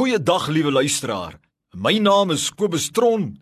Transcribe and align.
Goeiedag 0.00 0.46
liewe 0.48 0.70
luisteraar. 0.72 1.34
My 1.76 1.98
naam 2.00 2.30
is 2.32 2.46
Kobus 2.56 2.86
Tron 2.88 3.34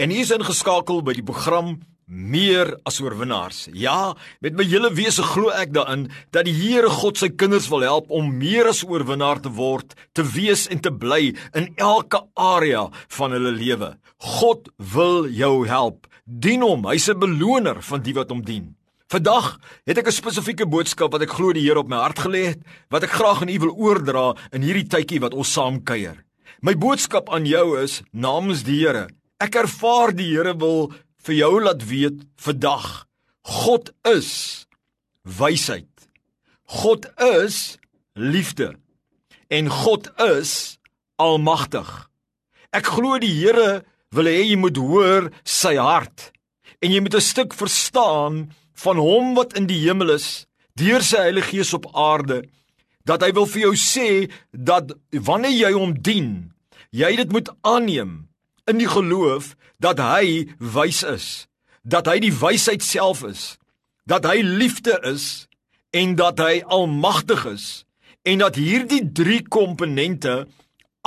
en 0.00 0.08
hier 0.08 0.24
is 0.24 0.30
ingeskakel 0.32 1.02
by 1.04 1.12
die 1.18 1.24
program 1.26 1.74
Meer 2.08 2.70
as 2.88 2.96
oorwinnaars. 3.04 3.66
Ja, 3.76 4.14
met 4.40 4.56
my 4.56 4.64
hele 4.64 4.88
wese 4.96 5.20
glo 5.34 5.52
ek 5.52 5.74
daarin 5.76 6.06
dat 6.32 6.48
die 6.48 6.54
Here 6.56 6.88
God 6.88 7.20
sy 7.20 7.28
kinders 7.28 7.68
wil 7.68 7.84
help 7.84 8.08
om 8.08 8.30
meer 8.40 8.70
as 8.70 8.80
oorwinnaar 8.88 9.42
te 9.44 9.52
word, 9.52 9.92
te 10.16 10.24
wees 10.24 10.64
en 10.72 10.80
te 10.80 10.88
bly 10.88 11.34
in 11.52 11.68
elke 11.76 12.22
area 12.40 12.86
van 13.18 13.36
hulle 13.36 13.52
lewe. 13.58 13.92
God 14.40 14.72
wil 14.94 15.28
jou 15.28 15.66
help. 15.68 16.08
Dien 16.24 16.64
hom. 16.64 16.88
Hy's 16.88 17.10
'n 17.12 17.20
beloner 17.20 17.84
van 17.84 18.00
die 18.00 18.16
wat 18.16 18.32
hom 18.32 18.40
dien. 18.40 18.77
Vandag 19.08 19.56
het 19.88 19.96
ek 19.98 20.08
'n 20.08 20.12
spesifieke 20.12 20.66
boodskap 20.68 21.12
wat 21.12 21.22
ek 21.22 21.32
glo 21.32 21.52
die 21.52 21.64
Here 21.64 21.78
op 21.78 21.88
my 21.88 21.96
hart 21.96 22.18
gelê 22.18 22.44
het, 22.52 22.60
wat 22.90 23.02
ek 23.02 23.16
graag 23.16 23.40
aan 23.40 23.48
u 23.48 23.58
wil 23.58 23.76
oordra 23.76 24.36
in 24.52 24.62
hierdie 24.62 24.84
tydjie 24.84 25.20
wat 25.20 25.32
ons 25.32 25.52
saam 25.52 25.82
kuier. 25.82 26.24
My 26.60 26.74
boodskap 26.76 27.30
aan 27.30 27.46
jou 27.46 27.80
is 27.80 28.02
namens 28.12 28.62
die 28.64 28.84
Here. 28.84 29.08
Ek 29.40 29.54
ervaar 29.54 30.12
die 30.12 30.36
Here 30.36 30.52
wil 30.54 30.92
vir 31.24 31.34
jou 31.34 31.62
laat 31.62 31.88
weet 31.88 32.20
vandag 32.36 33.06
God 33.42 33.92
is 34.04 34.66
wysheid. 35.24 36.08
God 36.64 37.06
is 37.16 37.78
liefde. 38.14 38.74
En 39.48 39.70
God 39.70 40.10
is 40.20 40.78
almagtig. 41.16 42.10
Ek 42.72 42.84
glo 42.84 43.18
die 43.18 43.32
Here 43.40 43.84
wil 44.12 44.24
hê 44.24 44.44
jy 44.44 44.56
moet 44.56 44.76
hoor 44.76 45.32
sy 45.44 45.76
hart 45.76 46.30
en 46.82 46.92
jy 46.92 47.00
moet 47.00 47.14
'n 47.14 47.20
stuk 47.20 47.54
verstaan 47.54 48.52
van 48.84 49.00
hom 49.02 49.34
wat 49.38 49.56
in 49.58 49.66
die 49.70 49.80
hemel 49.86 50.14
is 50.16 50.46
deur 50.78 51.02
sy 51.04 51.24
Heilige 51.28 51.56
Gees 51.56 51.74
op 51.76 51.88
aarde 51.94 52.42
dat 53.08 53.24
hy 53.24 53.32
wil 53.36 53.48
vir 53.50 53.68
jou 53.68 53.74
sê 53.80 54.08
dat 54.52 54.92
wanneer 55.12 55.56
jy 55.56 55.72
hom 55.76 55.96
dien 56.10 56.30
jy 56.94 57.14
dit 57.20 57.32
moet 57.34 57.50
aanneem 57.66 58.14
in 58.70 58.80
die 58.82 58.90
geloof 58.90 59.54
dat 59.82 60.00
hy 60.02 60.46
wys 60.58 61.02
is 61.06 61.28
dat 61.82 62.10
hy 62.10 62.18
die 62.22 62.34
wysheid 62.34 62.84
self 62.84 63.24
is 63.26 63.56
dat 64.08 64.24
hy 64.28 64.40
liefde 64.44 64.96
is 65.08 65.48
en 65.96 66.16
dat 66.16 66.40
hy 66.40 66.62
almagtig 66.64 67.44
is 67.48 67.66
en 68.28 68.42
dat 68.42 68.58
hierdie 68.60 69.04
drie 69.12 69.42
komponente 69.48 70.46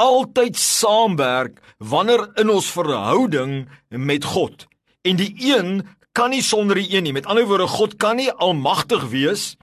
altyd 0.02 0.58
saamwerk 0.58 1.60
wanneer 1.78 2.28
in 2.42 2.50
ons 2.50 2.72
verhouding 2.72 3.68
met 3.90 4.26
God. 4.26 4.68
En 5.02 5.18
die 5.20 5.34
een 5.38 5.82
kan 6.18 6.32
nie 6.34 6.44
sonder 6.44 6.80
die 6.80 6.90
een 6.92 7.04
nie. 7.08 7.16
Met 7.16 7.26
ander 7.26 7.48
woorde, 7.48 7.68
God 7.68 7.98
kan 8.02 8.20
nie 8.20 8.32
almagtig 8.32 9.08
wees 9.12 9.56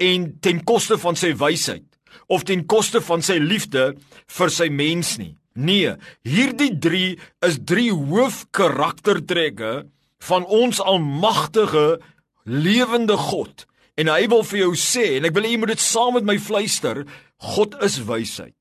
en 0.00 0.32
ten 0.40 0.64
koste 0.64 0.98
van 0.98 1.16
sy 1.18 1.34
wysheid 1.36 1.86
of 2.30 2.44
ten 2.46 2.64
koste 2.70 3.02
van 3.02 3.22
sy 3.26 3.38
liefde 3.42 3.94
vir 4.30 4.52
sy 4.54 4.68
mens 4.72 5.16
nie. 5.18 5.34
Nee, 5.58 5.96
hierdie 6.22 6.72
3 6.78 7.18
is 7.46 7.58
drie 7.66 7.90
hoofkaraktertrekke 7.90 9.72
van 10.28 10.46
ons 10.46 10.80
almagtige 10.80 11.98
lewende 12.44 13.16
God. 13.18 13.66
En 13.98 14.08
hy 14.08 14.28
wil 14.30 14.44
vir 14.46 14.62
jou 14.62 14.72
sê 14.78 15.16
en 15.18 15.26
ek 15.28 15.34
wil 15.36 15.48
hê 15.48 15.54
jy 15.54 15.60
moet 15.60 15.74
dit 15.74 15.82
saam 15.82 16.14
met 16.16 16.28
my 16.28 16.38
fluister, 16.40 17.02
God 17.42 17.74
is 17.84 17.98
wysheid. 18.06 18.56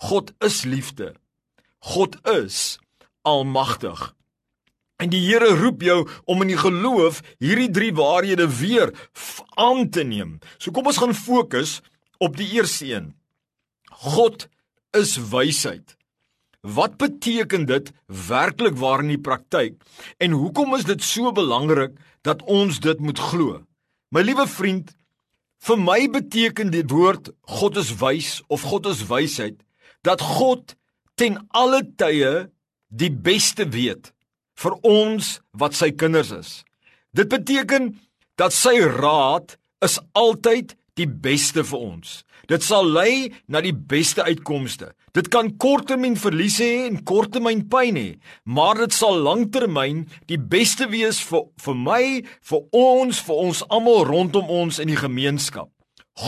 God 0.00 0.32
is 0.40 0.64
liefde. 0.64 1.12
God 1.92 2.16
is 2.24 2.78
almagtig. 3.28 4.14
En 5.00 5.08
die 5.08 5.22
Here 5.24 5.54
roep 5.56 5.82
jou 5.82 6.02
om 6.28 6.42
in 6.44 6.52
die 6.52 6.60
geloof 6.60 7.22
hierdie 7.40 7.70
drie 7.72 7.92
waarhede 7.96 8.46
weer 8.60 8.92
aan 9.56 9.88
te 9.88 10.04
neem. 10.04 10.38
So 10.58 10.74
kom 10.76 10.90
ons 10.90 11.00
gaan 11.00 11.16
fokus 11.16 11.78
op 12.20 12.36
die 12.36 12.50
eerste 12.58 12.90
een. 12.90 13.14
God 14.04 14.48
is 14.96 15.16
wysheid. 15.32 15.96
Wat 16.60 16.98
beteken 17.00 17.64
dit 17.64 17.88
werklik 18.28 18.76
waar 18.76 19.00
in 19.00 19.14
die 19.14 19.20
praktyk? 19.20 19.78
En 20.20 20.36
hoekom 20.36 20.76
is 20.76 20.84
dit 20.84 21.02
so 21.02 21.32
belangrik 21.32 21.96
dat 22.20 22.44
ons 22.44 22.80
dit 22.84 23.00
moet 23.00 23.18
glo? 23.30 23.62
My 24.12 24.20
liewe 24.20 24.44
vriend, 24.50 24.92
vir 25.64 25.80
my 25.80 26.04
beteken 26.12 26.72
dit 26.72 26.92
woord 26.92 27.32
God 27.60 27.80
is 27.80 27.94
wys 28.00 28.40
of 28.48 28.68
God 28.68 28.88
is 28.92 29.06
wysheid 29.08 29.60
dat 30.04 30.20
God 30.20 30.76
ten 31.20 31.36
alle 31.56 31.82
tye 32.00 32.48
die 32.88 33.12
beste 33.12 33.68
weet 33.72 34.12
vir 34.60 34.76
ons 34.86 35.38
wat 35.56 35.76
sy 35.78 35.90
kinders 35.90 36.32
is. 36.36 36.50
Dit 37.16 37.30
beteken 37.32 37.94
dat 38.40 38.54
sy 38.56 38.78
raad 38.84 39.56
is 39.84 39.98
altyd 40.16 40.76
die 41.00 41.08
beste 41.08 41.64
vir 41.64 41.80
ons. 41.80 42.20
Dit 42.50 42.64
sal 42.66 42.88
lei 42.88 43.30
na 43.48 43.62
die 43.62 43.74
beste 43.74 44.24
uitkomste. 44.26 44.90
Dit 45.14 45.30
kan 45.32 45.52
korttermyn 45.62 46.16
verliese 46.18 46.66
hê 46.66 46.86
en 46.88 47.00
korttermyn 47.06 47.64
pyn 47.70 47.98
hê, 47.98 48.08
maar 48.44 48.78
dit 48.78 48.94
sal 48.94 49.18
langtermyn 49.24 50.04
die 50.30 50.38
beste 50.38 50.90
wees 50.90 51.20
vir 51.30 51.46
vir 51.64 51.78
my, 51.78 52.02
vir 52.50 52.62
ons, 52.76 53.22
vir 53.26 53.42
ons 53.46 53.62
almal 53.70 54.04
rondom 54.08 54.50
ons 54.62 54.80
in 54.82 54.90
die 54.92 54.98
gemeenskap. 54.98 55.70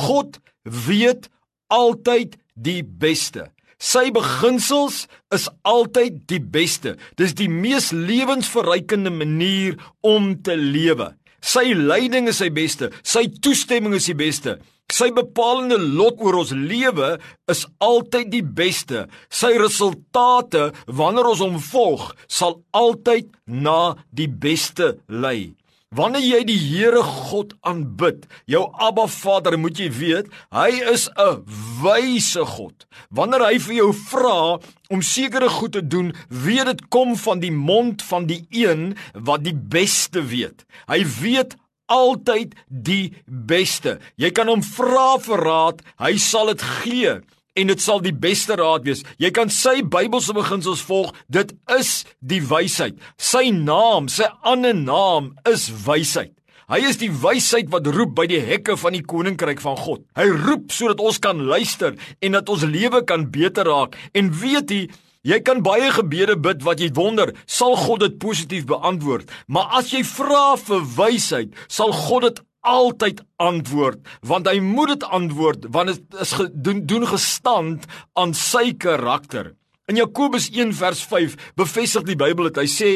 God 0.06 0.38
weet 0.64 1.28
altyd 1.72 2.38
die 2.54 2.82
beste. 2.82 3.50
Sy 3.82 4.12
beginsels 4.14 5.08
is 5.34 5.48
altyd 5.66 6.20
die 6.30 6.38
beste. 6.38 6.94
Dis 7.18 7.34
die 7.34 7.48
mees 7.50 7.90
lewensverrykende 7.90 9.10
manier 9.10 9.74
om 10.06 10.36
te 10.46 10.54
lewe. 10.54 11.10
Sy 11.42 11.72
leiding 11.74 12.28
is 12.30 12.38
sy 12.38 12.52
beste, 12.54 12.92
sy 13.02 13.26
toestemming 13.42 13.96
is 13.98 14.06
die 14.06 14.14
beste. 14.14 14.60
Sy 14.92 15.08
bepalende 15.16 15.78
lot 15.80 16.20
oor 16.22 16.36
ons 16.42 16.52
lewe 16.54 17.16
is 17.50 17.64
altyd 17.82 18.30
die 18.30 18.44
beste. 18.44 19.06
Sy 19.32 19.54
resultate 19.58 20.68
wanneer 20.86 21.32
ons 21.32 21.42
hom 21.42 21.58
volg, 21.72 22.12
sal 22.28 22.60
altyd 22.76 23.32
na 23.48 23.96
die 24.14 24.28
beste 24.30 24.94
lei. 25.08 25.56
Wanneer 25.92 26.24
jy 26.24 26.38
die 26.48 26.56
Here 26.56 27.02
God 27.04 27.50
aanbid, 27.68 28.24
jou 28.48 28.62
Abba 28.80 29.04
Vader, 29.12 29.58
moet 29.60 29.76
jy 29.76 29.90
weet, 29.92 30.30
hy 30.48 30.70
is 30.88 31.10
'n 31.20 31.44
wyse 31.82 32.40
God. 32.56 32.86
Wanneer 33.10 33.44
hy 33.44 33.58
vir 33.58 33.74
jou 33.74 33.92
vra 33.92 34.58
om 34.88 35.02
sekere 35.02 35.48
goed 35.48 35.72
te 35.72 35.84
doen, 35.86 36.14
weet 36.28 36.64
dit 36.64 36.88
kom 36.88 37.12
van 37.16 37.40
die 37.40 37.52
mond 37.52 38.02
van 38.02 38.24
die 38.26 38.46
een 38.50 38.96
wat 39.12 39.44
die 39.44 39.54
beste 39.54 40.24
weet. 40.24 40.64
Hy 40.88 41.04
weet 41.20 41.56
altyd 41.86 42.54
die 42.68 43.12
beste. 43.26 43.98
Jy 44.16 44.30
kan 44.30 44.48
hom 44.48 44.62
vra 44.62 45.18
vir 45.18 45.44
raad, 45.44 45.82
hy 45.98 46.16
sal 46.16 46.46
dit 46.46 46.62
gee 46.62 47.20
en 47.58 47.72
dit 47.72 47.82
sal 47.82 48.00
die 48.04 48.14
beste 48.16 48.56
raad 48.58 48.86
wees. 48.88 49.02
Jy 49.20 49.32
kan 49.34 49.52
sy 49.52 49.80
Bybelse 49.82 50.34
beginsels 50.36 50.84
volg. 50.86 51.12
Dit 51.32 51.54
is 51.78 52.02
die 52.20 52.40
wysheid. 52.44 52.96
Sy 53.20 53.50
naam, 53.54 54.08
sy 54.12 54.28
ander 54.40 54.76
naam 54.76 55.32
is 55.48 55.68
wysheid. 55.86 56.32
Hy 56.72 56.78
is 56.88 56.96
die 56.96 57.10
wysheid 57.10 57.68
wat 57.72 57.88
roep 57.92 58.14
by 58.16 58.24
die 58.30 58.40
hekke 58.40 58.78
van 58.80 58.94
die 58.96 59.04
koninkryk 59.04 59.60
van 59.60 59.76
God. 59.76 60.04
Hy 60.16 60.28
roep 60.30 60.70
sodat 60.72 61.02
ons 61.04 61.18
kan 61.20 61.42
luister 61.50 61.98
en 62.22 62.38
dat 62.38 62.48
ons 62.48 62.64
lewe 62.64 63.02
kan 63.04 63.26
beter 63.34 63.68
raak. 63.68 63.98
En 64.16 64.30
weet 64.40 64.72
jy, 64.72 64.86
jy 65.26 65.38
kan 65.44 65.60
baie 65.66 65.90
gebede 65.92 66.38
bid 66.40 66.64
wat 66.64 66.80
jy 66.80 66.88
wonder, 66.96 67.34
sal 67.44 67.76
God 67.76 68.06
dit 68.06 68.16
positief 68.22 68.64
beantwoord. 68.70 69.28
Maar 69.52 69.82
as 69.82 69.92
jy 69.92 70.00
vra 70.14 70.54
vir 70.62 70.88
wysheid, 70.96 71.52
sal 71.68 71.92
God 71.92 72.30
dit 72.30 72.40
altyd 72.62 73.22
antwoord 73.42 74.00
want 74.26 74.48
hy 74.50 74.58
moet 74.62 74.94
dit 74.94 75.08
antwoord 75.18 75.66
want 75.74 75.92
dit 75.92 76.20
is 76.24 76.34
doen 76.52 76.84
doen 76.86 77.06
gestand 77.10 77.86
aan 78.18 78.34
sy 78.34 78.72
karakter. 78.78 79.54
In 79.90 79.98
Jakobus 79.98 80.48
1 80.50 80.74
vers 80.78 81.02
5 81.10 81.36
bevestig 81.58 82.06
die 82.06 82.18
Bybel 82.18 82.50
dit. 82.50 82.62
Hy 82.62 82.70
sê 82.70 82.90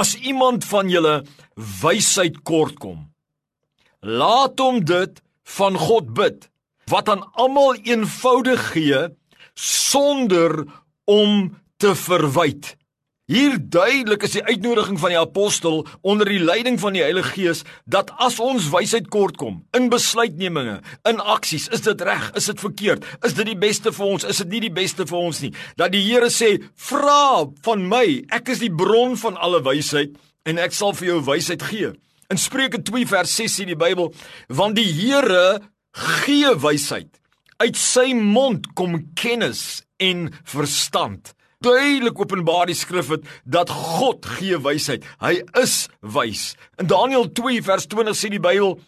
as 0.00 0.14
iemand 0.24 0.64
van 0.64 0.88
julle 0.88 1.20
wysheid 1.82 2.40
kort 2.48 2.78
kom, 2.80 3.10
laat 4.00 4.60
hom 4.60 4.80
dit 4.88 5.20
van 5.58 5.76
God 5.76 6.14
bid 6.16 6.48
wat 6.90 7.08
aan 7.12 7.22
almal 7.38 7.76
eenvoudig 7.84 8.72
gee 8.72 9.02
sonder 9.54 10.64
om 11.04 11.52
te 11.76 11.94
verwyd. 11.94 12.72
Hier 13.32 13.54
duidelik 13.56 14.26
is 14.26 14.34
die 14.36 14.42
uitnodiging 14.44 14.98
van 15.00 15.14
die 15.14 15.16
apostel 15.16 15.86
onder 16.04 16.28
die 16.28 16.42
leiding 16.42 16.76
van 16.80 16.92
die 16.92 17.00
Heilige 17.00 17.30
Gees 17.32 17.62
dat 17.88 18.10
as 18.20 18.36
ons 18.44 18.66
wysheid 18.68 19.06
kort 19.14 19.38
kom 19.40 19.62
in 19.78 19.88
besluitnemings, 19.92 20.82
in 21.08 21.22
aksies, 21.32 21.70
is 21.72 21.80
dit 21.86 22.04
reg, 22.04 22.26
is 22.36 22.50
dit 22.50 22.60
verkeerd, 22.60 23.06
is 23.24 23.38
dit 23.38 23.48
die 23.48 23.56
beste 23.56 23.94
vir 23.96 24.10
ons, 24.18 24.28
is 24.28 24.42
dit 24.44 24.52
nie 24.52 24.62
die 24.66 24.74
beste 24.82 25.08
vir 25.08 25.20
ons 25.30 25.40
nie. 25.46 25.52
Dat 25.80 25.94
die 25.96 26.04
Here 26.04 26.28
sê, 26.28 26.60
"Vra 26.76 27.48
van 27.64 27.88
my, 27.88 28.22
ek 28.28 28.50
is 28.50 28.58
die 28.58 28.74
bron 28.74 29.16
van 29.16 29.36
alle 29.36 29.62
wysheid 29.62 30.12
en 30.44 30.58
ek 30.58 30.72
sal 30.72 30.92
vir 30.92 31.06
jou 31.06 31.20
wysheid 31.24 31.62
gee." 31.62 31.92
In 32.28 32.36
Spreuke 32.36 32.82
2 32.82 33.06
vers 33.06 33.34
6 33.34 33.60
sê 33.60 33.64
die 33.64 33.76
Bybel, 33.76 34.12
"Want 34.48 34.76
die 34.76 34.92
Here 34.92 35.60
gee 35.92 36.54
wysheid. 36.54 37.08
Uit 37.56 37.76
sy 37.76 38.12
mond 38.12 38.74
kom 38.74 39.08
kennis 39.14 39.82
en 39.96 40.34
verstand." 40.44 41.32
Duidelik 41.62 42.18
openbaar 42.20 42.66
die 42.70 42.78
skrif 42.78 43.08
het 43.14 43.26
dat 43.44 43.70
God 43.70 44.26
gee 44.38 44.58
wysheid. 44.58 45.04
Hy 45.22 45.42
is 45.60 45.88
wys. 46.00 46.52
In 46.82 46.90
Daniël 46.90 47.30
2 47.32 47.62
vers 47.62 47.86
20 47.86 48.18
sê 48.18 48.32
die 48.32 48.42
Bybel 48.42 48.78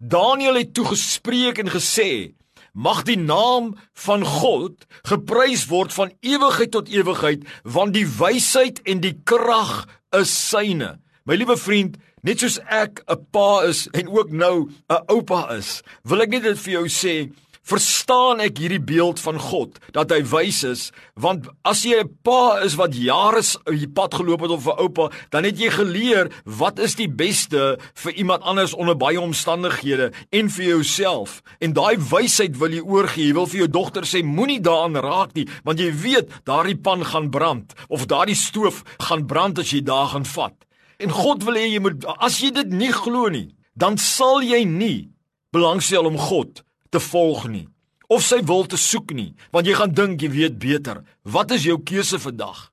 Daniël 0.00 0.56
het 0.62 0.74
toe 0.74 0.86
gespreek 0.88 1.58
en 1.60 1.68
gesê: 1.68 2.32
Mag 2.72 3.02
die 3.04 3.18
naam 3.18 3.74
van 4.06 4.24
God 4.24 4.86
geprys 5.08 5.66
word 5.68 5.92
van 5.92 6.14
ewigheid 6.24 6.72
tot 6.72 6.88
ewigheid, 6.88 7.44
want 7.64 7.92
die 7.94 8.06
wysheid 8.06 8.80
en 8.88 9.02
die 9.04 9.16
krag 9.28 9.84
is 10.16 10.32
syne. 10.32 10.94
My 11.28 11.36
liewe 11.36 11.58
vriend, 11.60 11.98
net 12.24 12.40
soos 12.40 12.56
ek 12.64 13.04
'n 13.04 13.26
pa 13.32 13.68
is 13.68 13.88
en 13.92 14.08
ook 14.08 14.30
nou 14.30 14.70
'n 14.88 15.04
oupa 15.12 15.52
is, 15.58 15.82
wil 16.04 16.22
ek 16.22 16.30
net 16.30 16.42
dit 16.42 16.58
vir 16.58 16.72
jou 16.72 16.86
sê, 16.88 17.30
verstaan 17.66 18.40
ek 18.40 18.58
hierdie 18.58 18.82
beeld 18.82 19.20
van 19.20 19.38
God 19.38 19.78
dat 19.94 20.10
hy 20.10 20.22
wys 20.32 20.62
is 20.64 20.82
want 21.20 21.46
as 21.68 21.84
jy 21.84 22.00
'n 22.00 22.10
pa 22.24 22.60
is 22.64 22.74
wat 22.80 22.94
jare 22.96 23.42
die 23.68 23.88
pad 23.88 24.14
geloop 24.14 24.40
het 24.40 24.50
of 24.50 24.66
'n 24.66 24.80
oupa 24.80 25.10
dan 25.30 25.44
het 25.44 25.58
jy 25.58 25.70
geleer 25.70 26.30
wat 26.44 26.78
is 26.78 26.94
die 26.94 27.08
beste 27.08 27.78
vir 27.94 28.12
iemand 28.12 28.42
anders 28.42 28.74
onder 28.74 28.96
baie 28.96 29.20
omstandighede 29.20 30.12
en 30.30 30.50
vir 30.50 30.64
jouself. 30.64 31.42
En 31.60 31.72
daai 31.72 31.96
wysheid 31.96 32.56
wil 32.58 32.72
jy 32.72 32.80
oorgee. 32.80 33.26
Jy 33.26 33.34
wil 33.34 33.46
vir 33.46 33.58
jou 33.58 33.68
dogter 33.68 34.02
sê 34.02 34.22
moenie 34.24 34.60
daaraan 34.60 34.96
raak 34.96 35.34
nie 35.34 35.48
want 35.64 35.78
jy 35.78 35.92
weet 35.92 36.28
daardie 36.44 36.78
pan 36.78 37.04
gaan 37.04 37.30
brand 37.30 37.72
of 37.88 38.06
daardie 38.06 38.34
stoof 38.34 38.82
gaan 38.98 39.26
brand 39.26 39.58
as 39.58 39.70
jy 39.70 39.80
daar 39.82 40.08
gaan 40.08 40.24
vat. 40.24 40.56
En 40.98 41.10
God 41.10 41.44
wil 41.44 41.54
hê 41.54 41.66
jy 41.72 41.80
moet 41.80 42.04
as 42.18 42.40
jy 42.40 42.50
dit 42.50 42.70
nie 42.70 42.92
glo 42.92 43.28
nie 43.28 43.54
dan 43.74 43.98
sal 43.98 44.42
jy 44.42 44.64
nie 44.64 45.10
belangstel 45.52 46.06
om 46.06 46.18
God 46.18 46.62
te 46.90 47.00
volg 47.00 47.46
nie 47.48 47.66
of 48.10 48.24
sy 48.26 48.40
wil 48.46 48.66
te 48.66 48.78
soek 48.80 49.14
nie 49.14 49.30
want 49.54 49.68
jy 49.68 49.76
gaan 49.78 49.94
dink 49.94 50.22
jy 50.22 50.30
weet 50.34 50.58
beter. 50.62 51.02
Wat 51.22 51.54
is 51.54 51.66
jou 51.68 51.78
keuse 51.78 52.18
vandag? 52.22 52.68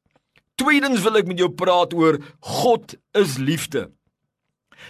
Tweedens 0.57 1.03
wil 1.05 1.19
ek 1.19 1.29
met 1.29 1.41
jou 1.41 1.51
praat 1.53 1.93
oor 1.93 2.17
God 2.41 2.97
is 3.17 3.37
liefde. 3.37 3.87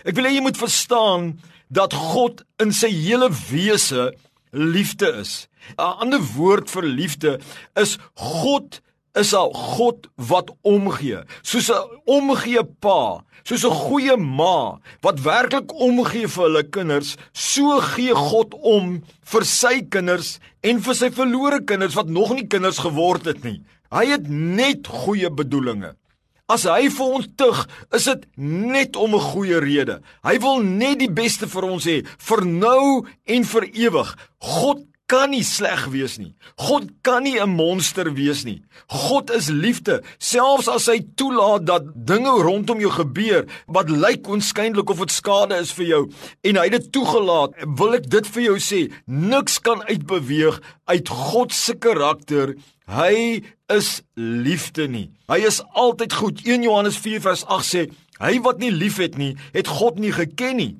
Ek 0.07 0.15
wil 0.15 0.29
hê 0.29 0.37
jy 0.37 0.45
moet 0.45 0.59
verstaan 0.59 1.33
dat 1.67 1.95
God 1.95 2.45
in 2.63 2.71
sy 2.71 2.89
hele 2.93 3.27
wese 3.49 4.13
liefde 4.55 5.11
is. 5.19 5.47
'n 5.75 5.99
ander 6.07 6.23
woord 6.37 6.69
vir 6.71 6.85
liefde 6.87 7.31
is 7.75 7.97
God 8.15 8.79
is 9.17 9.33
'n 9.33 9.53
God 9.53 10.07
wat 10.15 10.51
omgee 10.61 11.23
soos 11.41 11.69
'n 11.69 11.83
omgee 12.05 12.63
pa 12.79 13.23
soos 13.47 13.63
'n 13.63 13.79
goeie 13.87 14.17
ma 14.17 14.79
wat 15.01 15.23
werklik 15.23 15.71
omgee 15.73 16.27
vir 16.27 16.43
hulle 16.43 16.63
kinders, 16.63 17.15
so 17.31 17.79
gee 17.79 18.13
God 18.13 18.53
om 18.53 19.03
vir 19.31 19.43
sy 19.45 19.81
kinders 19.87 20.39
en 20.63 20.81
vir 20.83 20.95
sy 20.95 21.09
verlore 21.09 21.61
kinders 21.63 21.95
wat 21.95 22.09
nog 22.11 22.33
nie 22.35 22.47
kinders 22.47 22.79
geword 22.83 23.25
het 23.25 23.43
nie. 23.43 23.61
Hy 23.91 24.05
het 24.11 24.27
net 24.27 24.87
goeie 24.87 25.29
bedoelings. 25.31 25.95
As 26.47 26.63
hy 26.63 26.87
vir 26.89 27.07
ons 27.07 27.27
tug, 27.35 27.67
is 27.91 28.05
dit 28.07 28.25
net 28.35 28.95
om 28.95 29.15
'n 29.15 29.29
goeie 29.31 29.59
rede. 29.59 30.01
Hy 30.23 30.39
wil 30.39 30.59
net 30.63 30.99
die 30.99 31.11
beste 31.11 31.47
vir 31.47 31.63
ons 31.63 31.85
hê, 31.85 32.05
vir 32.17 32.45
nou 32.45 33.05
en 33.25 33.43
vir 33.43 33.63
ewig. 33.73 34.15
God 34.39 34.83
kan 35.07 35.31
nie 35.31 35.43
sleg 35.43 35.85
wees 35.91 36.17
nie. 36.19 36.33
God 36.59 36.89
kan 37.01 37.23
nie 37.23 37.39
'n 37.39 37.49
monster 37.49 38.13
wees 38.13 38.43
nie. 38.43 38.61
God 38.87 39.31
is 39.31 39.47
liefde. 39.47 40.03
Selfs 40.19 40.67
as 40.67 40.87
hy 40.87 40.99
toelaat 41.15 41.65
dat 41.65 41.83
dinge 41.95 42.31
rondom 42.43 42.79
jou 42.79 42.91
gebeur 42.91 43.45
wat 43.67 43.89
lyk 43.89 44.27
onskynlik 44.27 44.89
of 44.89 44.99
dit 44.99 45.11
skade 45.11 45.55
is 45.55 45.71
vir 45.71 45.85
jou 45.85 46.11
en 46.43 46.55
hy 46.55 46.69
dit 46.69 46.91
toegelaat, 46.91 47.51
wil 47.77 47.93
ek 47.93 48.09
dit 48.09 48.27
vir 48.27 48.43
jou 48.43 48.57
sê, 48.59 48.91
niks 49.05 49.59
kan 49.59 49.81
uitbeweeg 49.87 50.61
uit 50.85 51.09
God 51.09 51.53
se 51.53 51.73
karakter. 51.73 52.55
Hy 52.87 53.43
is 53.69 54.01
liefde 54.15 54.87
nie. 54.87 55.11
Hy 55.27 55.39
is 55.39 55.61
altyd 55.73 56.13
goed. 56.13 56.41
1 56.45 56.63
Johannes 56.63 56.97
4:8 56.97 57.63
sê, 57.63 57.91
hy 58.19 58.39
wat 58.41 58.59
nie 58.59 58.71
liefhet 58.71 59.17
nie, 59.17 59.35
het 59.53 59.67
God 59.67 59.99
nie 59.99 60.11
geken 60.11 60.55
nie. 60.55 60.77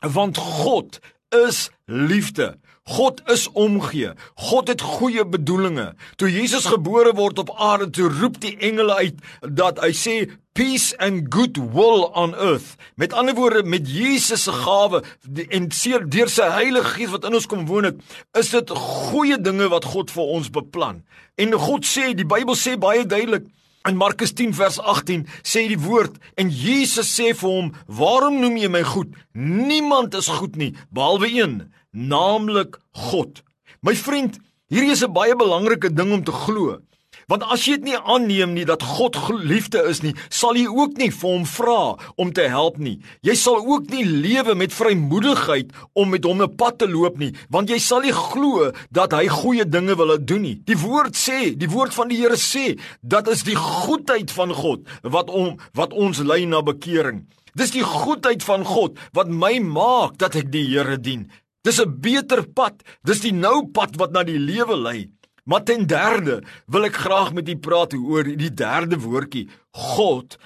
Want 0.00 0.36
God 0.36 1.00
is 1.30 1.70
liefde. 1.86 2.58
God 2.84 3.22
is 3.32 3.46
omgee. 3.52 4.12
God 4.34 4.68
het 4.68 4.82
goeie 4.84 5.24
bedoelings. 5.24 5.94
Toe 6.20 6.28
Jesus 6.28 6.66
gebore 6.68 7.14
word 7.16 7.38
op 7.40 7.54
aarde, 7.56 7.88
toe 7.90 8.10
roep 8.12 8.36
die 8.42 8.56
engele 8.60 8.94
uit 8.94 9.22
dat 9.40 9.80
hy 9.80 9.88
sê 9.96 10.16
peace 10.52 10.92
and 11.00 11.32
good 11.32 11.56
will 11.72 12.04
on 12.12 12.36
earth. 12.36 12.76
Met 13.00 13.16
ander 13.16 13.34
woorde, 13.34 13.64
met 13.64 13.88
Jesus 13.88 14.44
se 14.44 14.52
gawe 14.52 15.00
en 15.48 15.70
deur 16.12 16.28
sy 16.28 16.50
Heilige 16.52 16.92
Gees 16.98 17.14
wat 17.14 17.24
in 17.24 17.40
ons 17.40 17.48
kom 17.48 17.64
woon 17.66 17.88
het, 17.88 18.04
is 18.36 18.52
dit 18.52 18.70
goeie 18.76 19.40
dinge 19.40 19.70
wat 19.72 19.88
God 19.88 20.12
vir 20.12 20.36
ons 20.36 20.52
beplan. 20.52 21.00
En 21.40 21.56
God 21.56 21.88
sê, 21.88 22.12
die 22.12 22.28
Bybel 22.28 22.54
sê 22.54 22.76
baie 22.76 23.08
duidelik 23.08 23.48
In 23.84 23.98
Markus 24.00 24.32
10 24.32 24.54
vers 24.56 24.78
18 24.80 25.26
sê 25.44 25.66
die 25.68 25.76
woord 25.76 26.14
en 26.40 26.48
Jesus 26.48 27.10
sê 27.12 27.34
vir 27.36 27.50
hom: 27.50 27.66
"Waarom 27.84 28.38
noem 28.40 28.56
jy 28.56 28.68
my 28.72 28.80
goed? 28.82 29.10
Niemand 29.36 30.14
is 30.16 30.30
goed 30.32 30.56
nie 30.56 30.72
behalwe 30.88 31.28
een, 31.28 31.72
naamlik 31.92 32.78
God." 32.92 33.42
My 33.84 33.92
vriend, 33.92 34.38
hierdie 34.72 34.96
is 34.96 35.04
'n 35.04 35.12
baie 35.12 35.36
belangrike 35.36 35.92
ding 35.92 36.12
om 36.16 36.24
te 36.24 36.32
glo. 36.32 36.80
Want 37.30 37.44
as 37.52 37.64
jy 37.64 37.78
dit 37.78 37.90
nie 37.90 37.98
aanneem 37.98 38.52
nie 38.54 38.66
dat 38.68 38.84
God 38.84 39.16
liefde 39.32 39.82
is 39.88 40.02
nie, 40.04 40.14
sal 40.28 40.58
jy 40.58 40.66
ook 40.68 40.98
nie 41.00 41.10
vir 41.14 41.30
hom 41.30 41.44
vra 41.48 41.96
om 42.20 42.32
te 42.36 42.46
help 42.52 42.78
nie. 42.78 42.98
Jy 43.26 43.36
sal 43.38 43.60
ook 43.62 43.88
nie 43.92 44.04
lewe 44.04 44.54
met 44.58 44.74
vrymoedigheid 44.74 45.72
om 45.94 46.10
met 46.10 46.24
hom 46.24 46.42
'n 46.42 46.56
pad 46.56 46.78
te 46.78 46.88
loop 46.88 47.18
nie, 47.18 47.32
want 47.50 47.70
jy 47.70 47.78
sal 47.78 48.00
nie 48.00 48.12
glo 48.12 48.72
dat 48.90 49.12
hy 49.12 49.26
goeie 49.28 49.64
dinge 49.64 49.96
wil 49.96 50.18
doen 50.18 50.42
nie. 50.42 50.60
Die 50.64 50.76
woord 50.76 51.16
sê, 51.16 51.56
die 51.56 51.70
woord 51.70 51.94
van 51.94 52.08
die 52.08 52.20
Here 52.24 52.36
sê, 52.36 52.78
dat 53.02 53.28
is 53.28 53.42
die 53.42 53.56
goedheid 53.56 54.30
van 54.30 54.52
God 54.52 54.86
wat 55.02 55.30
om 55.30 55.58
wat 55.74 55.92
ons 55.92 56.18
lei 56.18 56.44
na 56.46 56.62
bekering. 56.62 57.26
Dis 57.54 57.70
die 57.70 57.82
goedheid 57.82 58.42
van 58.42 58.64
God 58.64 58.98
wat 59.12 59.28
my 59.28 59.58
maak 59.58 60.18
dat 60.18 60.34
ek 60.36 60.50
die 60.50 60.66
Here 60.66 60.98
dien. 60.98 61.30
Dis 61.64 61.80
'n 61.80 62.00
beter 62.00 62.44
pad. 62.44 62.82
Dis 63.04 63.20
die 63.20 63.32
nou 63.32 63.66
pad 63.72 63.96
wat 63.96 64.12
na 64.12 64.22
die 64.22 64.38
lewe 64.38 64.76
lei. 64.76 65.10
Maar 65.44 65.62
ten 65.62 65.86
derde 65.86 66.42
wil 66.66 66.88
ek 66.88 66.96
graag 67.04 67.32
met 67.36 67.48
u 67.48 67.56
praat 67.56 67.92
oor 67.94 68.24
die 68.24 68.52
derde 68.54 68.98
woordjie. 69.00 69.48
God 69.70 70.38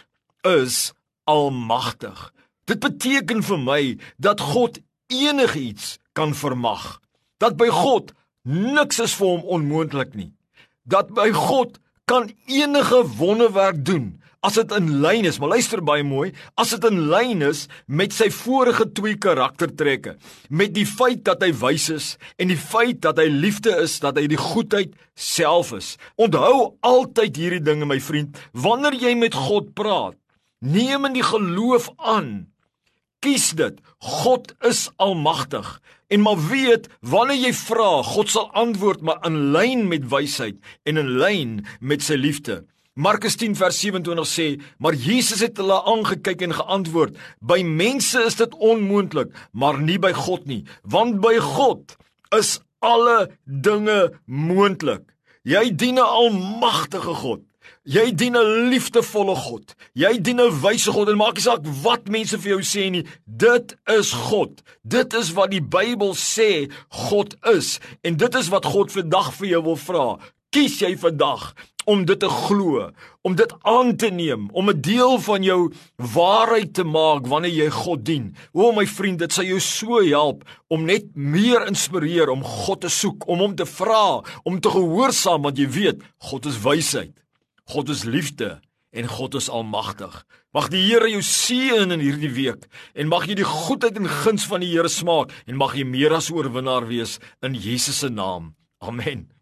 is 0.43 0.93
almagtig. 1.25 2.33
Dit 2.67 2.83
beteken 2.83 3.43
vir 3.43 3.61
my 3.63 3.83
dat 4.17 4.41
God 4.41 4.81
enigiets 5.07 5.99
kan 6.13 6.35
vermag. 6.35 6.99
Dat 7.39 7.57
by 7.57 7.71
God 7.73 8.13
niks 8.43 8.99
is 8.99 9.15
vir 9.15 9.37
hom 9.37 9.47
onmoontlik 9.59 10.15
nie. 10.19 10.33
Dat 10.83 11.15
by 11.15 11.31
God 11.33 11.79
kan 12.09 12.31
enige 12.47 13.05
wonderwerk 13.19 13.85
doen 13.85 14.18
as 14.47 14.59
dit 14.59 14.73
in 14.77 14.91
lyn 15.03 15.27
is, 15.27 15.39
maar 15.41 15.55
luister 15.57 15.83
baie 15.85 16.05
mooi, 16.07 16.31
as 16.61 16.71
dit 16.75 16.85
in 16.89 17.09
lyn 17.11 17.43
is 17.47 17.65
met 17.87 18.15
sy 18.15 18.29
vorige 18.35 18.87
twee 18.95 19.19
karaktertrekke, 19.19 20.15
met 20.49 20.75
die 20.77 20.87
feit 20.87 21.25
dat 21.27 21.43
hy 21.43 21.51
wys 21.59 21.89
is 21.95 22.11
en 22.39 22.53
die 22.53 22.61
feit 22.61 23.03
dat 23.07 23.19
hy 23.19 23.27
liefde 23.33 23.75
is, 23.83 23.99
dat 24.05 24.21
hy 24.21 24.29
die 24.31 24.41
goedheid 24.41 24.95
self 25.19 25.73
is. 25.77 25.97
Onthou 26.21 26.79
altyd 26.87 27.41
hierdie 27.41 27.65
dinge 27.65 27.89
my 27.89 27.99
vriend, 28.03 28.39
wanneer 28.55 28.95
jy 28.99 29.17
met 29.19 29.35
God 29.35 29.75
praat, 29.79 30.19
neem 30.63 31.11
in 31.11 31.19
die 31.19 31.27
geloof 31.27 31.91
aan 31.99 32.47
Kies 33.19 33.51
dit. 33.59 33.81
God 33.99 34.53
is 34.63 34.89
almagtig. 34.97 35.67
En 36.07 36.23
maar 36.23 36.39
weet, 36.39 36.87
wanneer 37.03 37.49
jy 37.49 37.53
vra, 37.59 37.89
God 38.07 38.31
sal 38.31 38.47
antwoord 38.55 39.03
maar 39.03 39.19
in 39.27 39.51
lyn 39.55 39.89
met 39.91 40.07
wysheid 40.13 40.61
en 40.87 41.01
in 41.03 41.17
lyn 41.19 41.57
met 41.81 42.05
sy 42.07 42.15
liefde. 42.15 42.63
Markus 42.99 43.37
10 43.39 43.55
vers 43.55 43.77
27 43.79 44.27
sê, 44.27 44.47
maar 44.83 44.97
Jesus 44.99 45.45
het 45.45 45.61
hulle 45.61 45.77
aangekyk 45.87 46.41
en 46.43 46.55
geantwoord: 46.59 47.19
"By 47.39 47.63
mense 47.63 48.19
is 48.27 48.35
dit 48.35 48.55
onmoontlik, 48.55 49.31
maar 49.53 49.79
nie 49.79 49.99
by 50.03 50.11
God 50.13 50.47
nie, 50.47 50.65
want 50.83 51.21
by 51.21 51.37
God 51.39 51.95
is 52.35 52.59
alle 52.83 53.31
dinge 53.45 54.19
moontlik." 54.27 55.15
Jy 55.45 55.71
dien 55.77 55.95
'n 55.95 56.03
almagtige 56.03 57.15
God. 57.15 57.41
Jy 57.85 58.15
dien 58.15 58.37
'n 58.37 58.69
liefdevolle 58.69 59.37
God. 59.37 59.75
Jy 59.95 60.19
dien 60.21 60.41
'n 60.41 60.61
wyse 60.61 60.91
God 60.91 61.09
en 61.09 61.17
maak 61.17 61.35
nie 61.35 61.43
saak 61.43 61.63
wat 61.83 62.09
mense 62.09 62.39
vir 62.39 62.51
jou 62.51 62.63
sê 62.63 62.91
nie. 62.91 63.07
Dit 63.25 63.77
is 63.87 64.13
God. 64.13 64.63
Dit 64.83 65.15
is 65.15 65.33
wat 65.33 65.51
die 65.51 65.63
Bybel 65.63 66.15
sê 66.15 66.69
God 66.89 67.37
is 67.47 67.79
en 68.03 68.17
dit 68.17 68.35
is 68.35 68.49
wat 68.49 68.65
God 68.65 68.93
vandag 68.93 69.35
vir 69.35 69.49
jou 69.49 69.63
wil 69.63 69.77
vra. 69.77 70.19
Kies 70.49 70.79
jy 70.81 70.95
vandag 70.97 71.51
om 71.89 72.05
dit 72.09 72.19
te 72.21 72.29
glo, 72.29 72.87
om 73.25 73.35
dit 73.37 73.51
aan 73.69 73.95
te 74.01 74.09
neem, 74.13 74.49
om 74.53 74.71
'n 74.71 74.81
deel 74.81 75.19
van 75.19 75.43
jou 75.43 75.73
waarheid 75.97 76.75
te 76.75 76.85
maak 76.85 77.27
wanneer 77.27 77.53
jy 77.53 77.71
God 77.71 78.05
dien. 78.05 78.37
O 78.53 78.73
my 78.73 78.87
vriend, 78.87 79.19
dit 79.19 79.33
sal 79.33 79.45
jou 79.45 79.61
so 79.61 80.01
help 80.01 80.45
om 80.69 80.85
net 80.85 81.05
meer 81.15 81.67
inspireer 81.67 82.29
om 82.29 82.45
God 82.45 82.81
te 82.81 82.89
soek, 82.89 83.29
om 83.29 83.39
hom 83.39 83.55
te 83.55 83.67
vra, 83.67 84.25
om 84.45 84.61
te 84.61 84.71
gehoorsaam 84.71 85.43
want 85.43 85.59
jy 85.59 85.69
weet, 85.69 86.03
God 86.19 86.47
is 86.47 86.61
wysheid. 86.63 87.25
God 87.65 87.89
is 87.89 88.05
liefde 88.05 88.61
en 88.93 89.07
God 89.07 89.35
is 89.35 89.49
almagtig. 89.49 90.25
Mag 90.53 90.69
die 90.69 90.81
Here 90.81 91.11
jou 91.11 91.23
seën 91.23 91.91
in 91.91 92.01
hierdie 92.01 92.33
week 92.33 92.69
en 92.95 93.09
mag 93.09 93.27
jy 93.27 93.35
die 93.35 93.45
goedheid 93.45 93.97
en 93.97 94.09
guns 94.09 94.47
van 94.47 94.61
die 94.61 94.73
Here 94.73 94.89
smaak 94.89 95.33
en 95.47 95.57
mag 95.57 95.75
jy 95.77 95.85
meer 95.85 96.13
as 96.13 96.31
oorwinnaar 96.31 96.87
wees 96.89 97.19
in 97.41 97.55
Jesus 97.55 97.99
se 97.99 98.09
naam. 98.09 98.55
Amen. 98.81 99.38